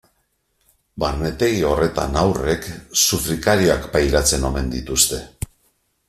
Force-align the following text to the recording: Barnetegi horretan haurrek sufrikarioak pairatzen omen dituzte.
Barnetegi 1.03 1.59
horretan 1.73 2.17
haurrek 2.21 2.65
sufrikarioak 3.01 3.85
pairatzen 3.97 4.47
omen 4.53 4.73
dituzte. 4.77 5.21